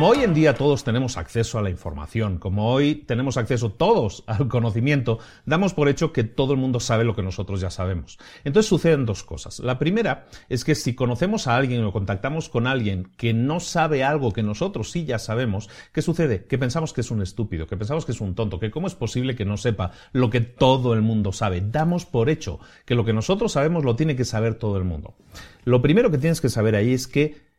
[0.00, 4.24] Como hoy en día todos tenemos acceso a la información, como hoy tenemos acceso todos
[4.26, 8.18] al conocimiento, damos por hecho que todo el mundo sabe lo que nosotros ya sabemos.
[8.44, 9.58] Entonces suceden dos cosas.
[9.58, 14.02] La primera es que si conocemos a alguien o contactamos con alguien que no sabe
[14.02, 16.46] algo que nosotros sí ya sabemos, ¿qué sucede?
[16.46, 18.94] Que pensamos que es un estúpido, que pensamos que es un tonto, que cómo es
[18.94, 21.60] posible que no sepa lo que todo el mundo sabe.
[21.60, 25.12] Damos por hecho que lo que nosotros sabemos lo tiene que saber todo el mundo.
[25.64, 27.49] Lo primero que tienes que saber ahí es que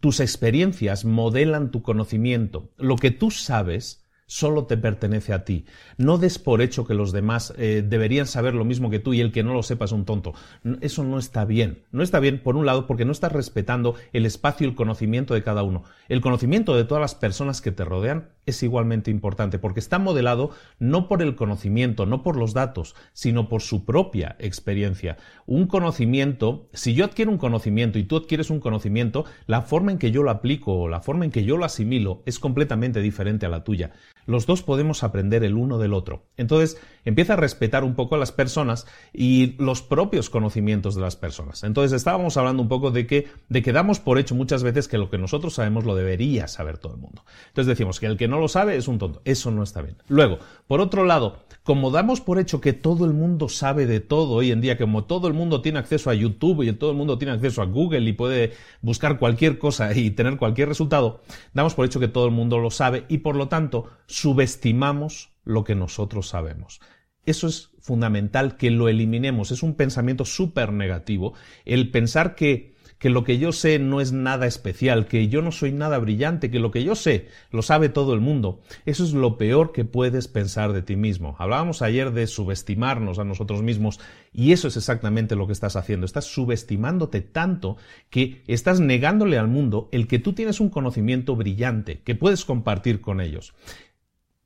[0.00, 2.70] tus experiencias modelan tu conocimiento.
[2.76, 5.66] Lo que tú sabes solo te pertenece a ti.
[5.96, 9.20] No des por hecho que los demás eh, deberían saber lo mismo que tú y
[9.20, 10.34] el que no lo sepa es un tonto.
[10.80, 11.84] Eso no está bien.
[11.92, 15.34] No está bien, por un lado, porque no estás respetando el espacio y el conocimiento
[15.34, 15.84] de cada uno.
[16.08, 20.50] El conocimiento de todas las personas que te rodean es igualmente importante, porque está modelado
[20.78, 25.18] no por el conocimiento, no por los datos, sino por su propia experiencia.
[25.46, 29.98] Un conocimiento, si yo adquiero un conocimiento y tú adquieres un conocimiento, la forma en
[29.98, 33.46] que yo lo aplico o la forma en que yo lo asimilo es completamente diferente
[33.46, 33.92] a la tuya
[34.26, 36.24] los dos podemos aprender el uno del otro.
[36.36, 41.16] Entonces, empieza a respetar un poco a las personas y los propios conocimientos de las
[41.16, 41.64] personas.
[41.64, 44.98] Entonces, estábamos hablando un poco de que, de que damos por hecho muchas veces que
[44.98, 47.24] lo que nosotros sabemos lo debería saber todo el mundo.
[47.48, 49.22] Entonces decimos que el que no lo sabe es un tonto.
[49.24, 49.96] Eso no está bien.
[50.08, 54.34] Luego, por otro lado, como damos por hecho que todo el mundo sabe de todo
[54.34, 57.18] hoy en día, como todo el mundo tiene acceso a YouTube y todo el mundo
[57.18, 61.22] tiene acceso a Google y puede buscar cualquier cosa y tener cualquier resultado,
[61.54, 63.86] damos por hecho que todo el mundo lo sabe y por lo tanto
[64.16, 66.80] subestimamos lo que nosotros sabemos.
[67.26, 69.50] Eso es fundamental que lo eliminemos.
[69.50, 71.34] Es un pensamiento súper negativo.
[71.66, 75.52] El pensar que que lo que yo sé no es nada especial, que yo no
[75.52, 78.60] soy nada brillante, que lo que yo sé lo sabe todo el mundo.
[78.86, 81.36] Eso es lo peor que puedes pensar de ti mismo.
[81.38, 84.00] Hablábamos ayer de subestimarnos a nosotros mismos
[84.32, 86.06] y eso es exactamente lo que estás haciendo.
[86.06, 87.76] Estás subestimándote tanto
[88.08, 93.00] que estás negándole al mundo el que tú tienes un conocimiento brillante que puedes compartir
[93.00, 93.54] con ellos.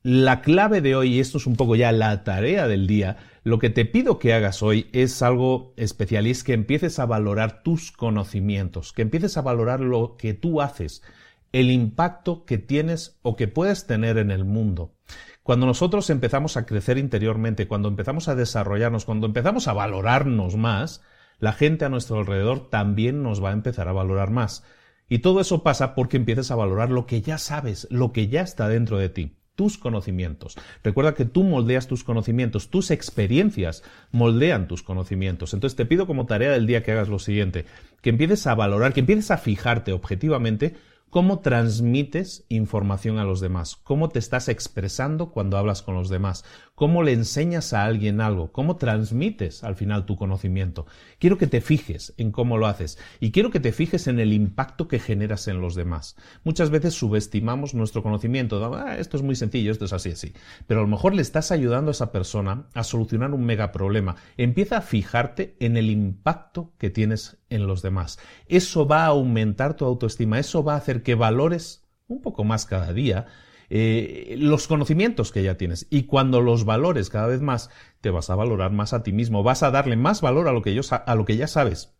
[0.03, 3.59] La clave de hoy, y esto es un poco ya la tarea del día, lo
[3.59, 7.61] que te pido que hagas hoy es algo especial y es que empieces a valorar
[7.61, 11.03] tus conocimientos, que empieces a valorar lo que tú haces,
[11.51, 14.95] el impacto que tienes o que puedes tener en el mundo.
[15.43, 21.03] Cuando nosotros empezamos a crecer interiormente, cuando empezamos a desarrollarnos, cuando empezamos a valorarnos más,
[21.37, 24.63] la gente a nuestro alrededor también nos va a empezar a valorar más.
[25.07, 28.41] Y todo eso pasa porque empieces a valorar lo que ya sabes, lo que ya
[28.41, 30.57] está dentro de ti tus conocimientos.
[30.83, 35.53] Recuerda que tú moldeas tus conocimientos, tus experiencias moldean tus conocimientos.
[35.53, 37.65] Entonces te pido como tarea del día que hagas lo siguiente,
[38.01, 40.73] que empieces a valorar, que empieces a fijarte objetivamente
[41.11, 46.45] cómo transmites información a los demás, cómo te estás expresando cuando hablas con los demás,
[46.73, 50.87] cómo le enseñas a alguien algo, cómo transmites al final tu conocimiento.
[51.19, 54.31] Quiero que te fijes en cómo lo haces y quiero que te fijes en el
[54.31, 56.15] impacto que generas en los demás.
[56.45, 60.33] Muchas veces subestimamos nuestro conocimiento, ah, esto es muy sencillo, esto es así, así,
[60.65, 64.15] pero a lo mejor le estás ayudando a esa persona a solucionar un mega problema.
[64.37, 68.17] Empieza a fijarte en el impacto que tienes en los demás.
[68.47, 72.65] Eso va a aumentar tu autoestima, eso va a hacer que valores un poco más
[72.65, 73.27] cada día
[73.73, 75.87] eh, los conocimientos que ya tienes.
[75.89, 77.69] Y cuando los valores cada vez más,
[78.01, 80.61] te vas a valorar más a ti mismo, vas a darle más valor a lo
[80.61, 81.93] que, a lo que ya sabes.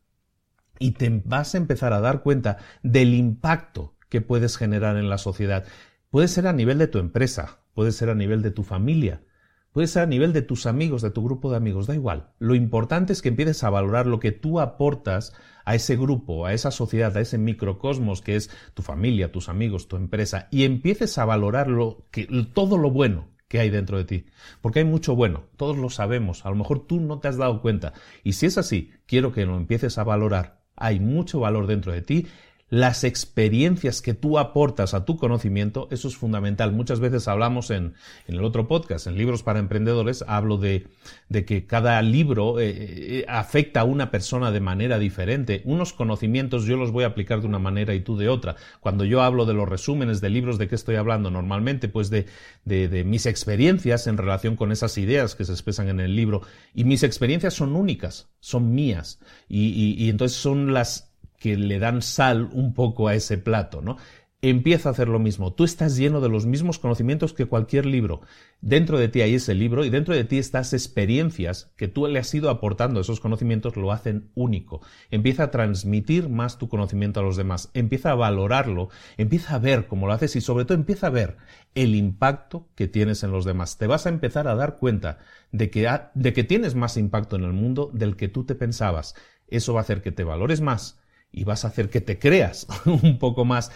[0.80, 5.18] Y te vas a empezar a dar cuenta del impacto que puedes generar en la
[5.18, 5.65] sociedad.
[6.09, 9.24] Puede ser a nivel de tu empresa, puede ser a nivel de tu familia,
[9.71, 12.31] Puede ser a nivel de tus amigos, de tu grupo de amigos, da igual.
[12.39, 15.33] Lo importante es que empieces a valorar lo que tú aportas
[15.63, 19.88] a ese grupo, a esa sociedad, a ese microcosmos que es tu familia, tus amigos,
[19.88, 21.68] tu empresa, y empieces a valorar
[22.12, 24.25] que, todo lo bueno que hay dentro de ti.
[24.59, 27.62] Porque hay mucho bueno, todos lo sabemos, a lo mejor tú no te has dado
[27.62, 27.94] cuenta.
[28.23, 30.62] Y si es así, quiero que lo empieces a valorar.
[30.75, 32.27] Hay mucho valor dentro de ti
[32.71, 36.71] las experiencias que tú aportas a tu conocimiento, eso es fundamental.
[36.71, 37.95] Muchas veces hablamos en,
[38.27, 40.88] en el otro podcast, en Libros para Emprendedores, hablo de,
[41.27, 45.62] de que cada libro eh, eh, afecta a una persona de manera diferente.
[45.65, 48.56] Unos conocimientos yo los voy a aplicar de una manera y tú de otra.
[48.79, 51.29] Cuando yo hablo de los resúmenes de libros, ¿de qué estoy hablando?
[51.29, 52.27] Normalmente, pues de,
[52.63, 56.41] de, mis experiencias en relación con esas ideas que se expresan en el libro.
[56.73, 59.19] Y mis experiencias son únicas, son mías.
[59.50, 61.10] y, y entonces son las
[61.41, 63.97] que le dan sal un poco a ese plato, ¿no?
[64.43, 65.53] Empieza a hacer lo mismo.
[65.53, 68.21] Tú estás lleno de los mismos conocimientos que cualquier libro.
[68.61, 72.19] Dentro de ti hay ese libro y dentro de ti estas experiencias que tú le
[72.19, 74.81] has ido aportando, esos conocimientos lo hacen único.
[75.09, 77.71] Empieza a transmitir más tu conocimiento a los demás.
[77.73, 78.89] Empieza a valorarlo.
[79.17, 81.37] Empieza a ver cómo lo haces y sobre todo empieza a ver
[81.73, 83.79] el impacto que tienes en los demás.
[83.79, 85.17] Te vas a empezar a dar cuenta
[85.51, 89.15] de que, de que tienes más impacto en el mundo del que tú te pensabas.
[89.47, 91.00] Eso va a hacer que te valores más
[91.31, 93.72] y vas a hacer que te creas un poco más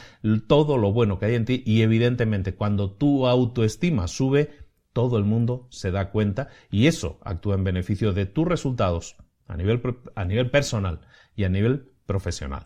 [0.47, 4.51] todo lo bueno que hay en ti y evidentemente cuando tu autoestima sube,
[4.93, 9.17] todo el mundo se da cuenta y eso actúa en beneficio de tus resultados
[9.47, 9.81] a nivel,
[10.15, 11.01] a nivel personal
[11.35, 12.65] y a nivel profesional.